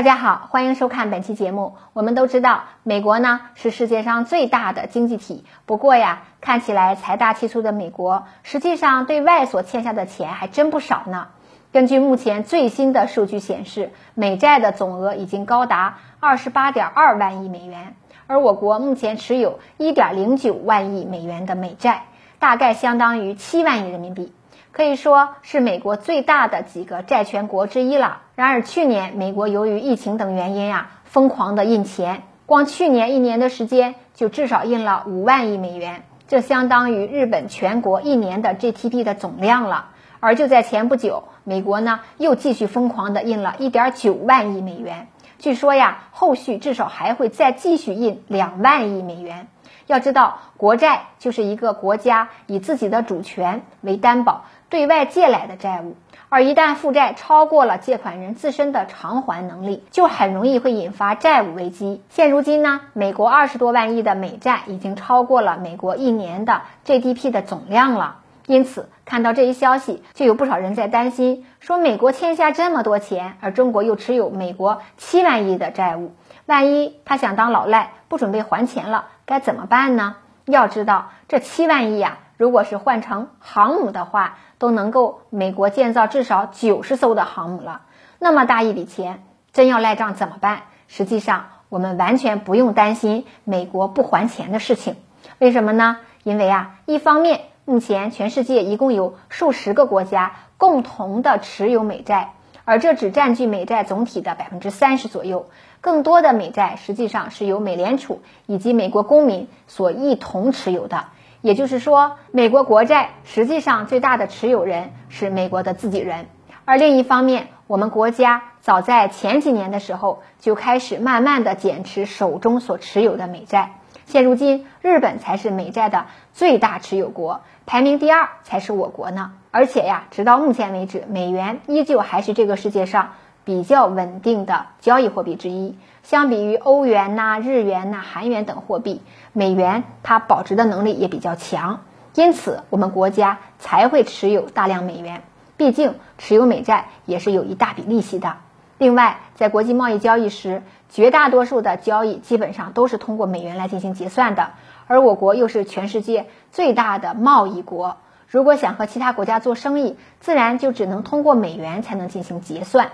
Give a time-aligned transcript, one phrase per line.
[0.00, 1.74] 大家好，欢迎收看本期节目。
[1.92, 5.44] 我们都知道，美国呢是世界上最大的经济体。
[5.66, 11.28] 不过呀，看起来财大气粗的美国，实际上对外所欠下的钱还真不少呢。
[11.70, 17.94] 根据目前最新的数据显示，美债的总额已经高达二十八点二万亿美元，
[18.26, 22.04] 而我国目前持有一点零九万亿美元的美债，
[22.38, 24.32] 大概相当于七万亿人民币。
[24.72, 28.22] 可以说是美国最大的几个债权国之一了。
[28.34, 39.90] 然而，去年美国由于疫情等原因啊，疯狂的印钱，光去年一年的时间就至少印了五万亿美元，这相当于日本全国一年的 GDP 的总量了。
[40.20, 49.48] 而就在前不久，美国呢又继续疯狂的印了一点九万亿美元，据说呀，后续至少还会再继续印两万亿美元。
[49.90, 54.44] 要知道，国债就是一个国家以自己的主权为担保。
[54.68, 55.96] 对外借来的债务，
[56.28, 62.02] 而一旦负债超过了借款人自身的偿还能力，就很容易会引发债务危机。
[62.08, 68.18] 现如今呢，美国二十多万亿的美债已经超过了美国一年的 GDP 的总量了。
[68.46, 76.14] 因此，看到这一消息，就有不少人在担心，说美国欠下这么多钱，而中国又持有美国七万亿的债务，
[76.46, 80.16] 万一他想当老赖，不准备还钱了，该怎么办呢？
[80.44, 82.18] 要知道，这七万亿呀。
[82.36, 87.82] 如果是换成航母的话，都能够美国建造至少九十艘的航母了。
[88.18, 90.62] 那么大一笔钱，真要赖账怎么办？
[90.88, 94.96] 实际上，我们完全不用担心美国不还钱的事情。
[95.38, 95.98] 为什么呢？
[96.24, 102.32] 因为啊，一方面，目前全世界一共有数十个国家共同的持有美债，
[102.64, 105.46] 而这只占据美债总体的百分之三十左右。
[105.80, 111.06] 更多的美债实际上是由美联储以及美国公民所一同持有的。
[111.40, 116.26] 也就是说，美国国债实际上最大的持有人是美国的自己人。
[116.66, 123.76] 而另一方面，我们国家早在前几年的时候就开始慢慢的减持手中所持有的美债。
[124.04, 129.32] 现如今，日本才是美债的最大持有国，排名第二才是我国呢。
[129.50, 133.12] 而且呀，直到目前为止，美元依旧还是这个世界上。
[133.44, 139.02] 比较稳定的交易货币之一，相比于欧元呐、日元呐、韩元等货币，
[139.32, 141.80] 美元它保值的能力也比较强，
[142.14, 145.22] 因此我们国家才会持有大量美元。
[145.56, 148.36] 毕竟持有美债也是有一大笔利息的。
[148.78, 154.52] 另外，在国际贸易交易时，绝大多数的交易基本上都是通过美元来进行结算的，
[154.86, 162.90] 而我国又是全世界最大的贸易国，如果想和其他国家做生意，自然就只能通过美元才能进行结算。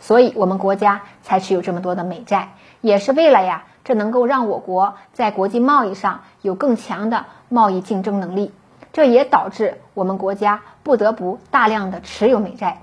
[0.00, 8.52] 所以，我们国家才持有这么多的美债，也是为了呀，这能够让我国在国际贸易上有更强的贸易竞争能力。
[8.92, 12.82] 这也导致我们国家不得不大量的持有美债。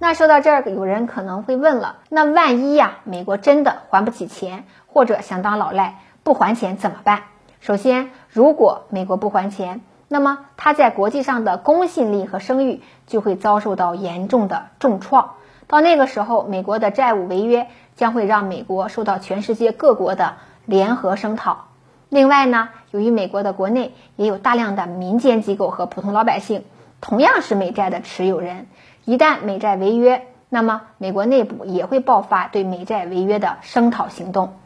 [0.00, 7.22] 那说到这儿，有人可能会问了：那万一呀，美国真的还不起钱，或者想当老赖不还钱怎么办？
[7.60, 15.34] 首先，如果美国不还钱，那么它在国际上的公信力和声誉就会遭受到严重的重创。
[15.66, 20.34] 到那个时候，美国的债务违约将会让美国受到全世界各国的
[20.66, 21.66] 联合声讨。
[22.08, 26.64] 另外呢，由于美国的国内也有大量的民间机构和普通老百姓
[27.00, 28.66] 同样是美债的持有人，
[29.04, 34.56] 一旦美债违约，那么美国内部也会爆发对美债违约的声讨行动。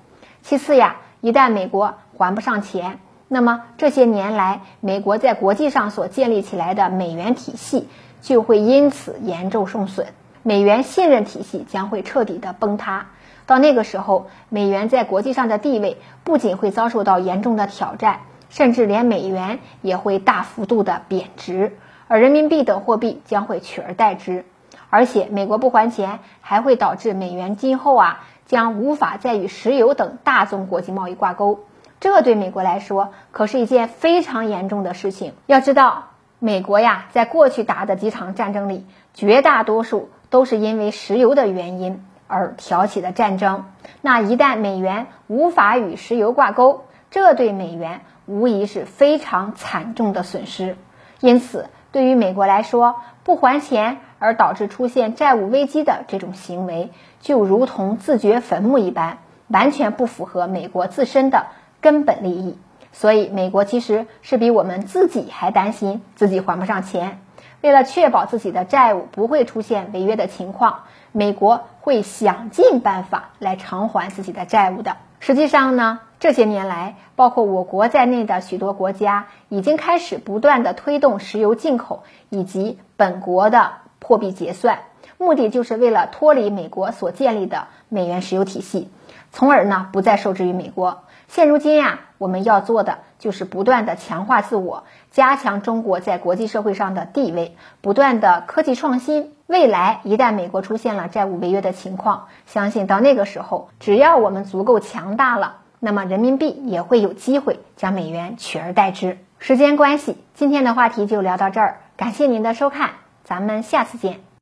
[0.43, 2.99] 其次呀，一旦美国还不上钱，
[3.29, 7.89] 那么这些年来美国在国际上所建立起来的美元体系
[8.21, 10.09] 就会因此严重受损。
[10.49, 13.09] 美元信任体系将会彻底的崩塌，
[13.45, 21.77] 到那个时候，美元在国际上的地位不仅会遭受到严重的挑战，甚至连美元也会大幅度的贬值，
[22.07, 24.47] 而人民币等货币将会取而代之。
[24.89, 31.61] 而且，美国不还钱，还会导致美元今后啊将无法再与石油等大宗国际贸易挂钩，
[32.01, 35.35] 这对美国来说可是一件非常严重的事情。
[35.45, 36.07] 要知道，
[36.39, 40.11] 美国呀，在过去打的几场战争里，绝大多数。
[40.31, 43.65] 都是因为石油的原因而挑起的战争。
[44.03, 50.77] 那一旦美元无法与石油挂钩，这对美元无疑是非常惨重的损失。
[51.21, 56.91] 因此，对于美国来说，不还钱而导致出现债务危机的这种行为，
[57.23, 59.17] 就如同自掘坟墓一般，
[59.47, 61.47] 完全不符合美国自身的
[61.81, 62.59] 根本利益。
[62.93, 67.21] 所以，美国其实是比我们自己还担心自己还不上钱。
[67.61, 74.97] 为了确保自己的债务不会出现违约的情况，美国会想尽办法来偿还自己的债务的。
[75.19, 84.79] 实际上呢，这些年来，包括我国在内的许多国家已经开始不断的推动石油进口以及本国的货币结算。
[85.19, 88.89] 目的就是为了脱离美国所建立的美元石油体系，
[89.33, 91.03] 从而呢不再受制于美国。
[91.29, 99.35] 现如今呀，我们要做的就是不断的强化自我，加强中国在国际社会上的地位，不断的科技创新。
[99.47, 109.19] 未来一旦美国出现了债务违约的情况，相信到那个时候，只要我们足够强大了，那么人民币也会有机会将美元取而代之。
[109.39, 112.91] 时间关系，今天的话题就聊到这儿，感谢您的收看，
[113.25, 114.28] 咱们下次见。